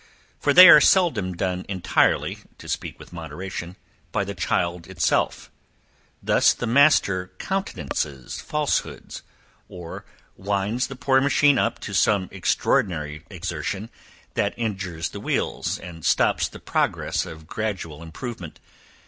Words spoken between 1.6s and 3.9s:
entirely, to speak with moderation,